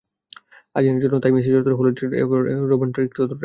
আর্জেন্টিনার 0.75 1.03
জন্য 1.03 1.15
তাই 1.23 1.33
মেসি 1.35 1.49
যতটা, 1.51 1.71
হল্যান্ডের 1.71 2.01
জন্য 2.01 2.13
এবার 2.23 2.39
রোবেন 2.69 2.89
ঠিক 2.95 3.09
ততটাই। 3.11 3.39